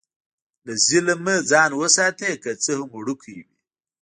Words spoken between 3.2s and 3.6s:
وي.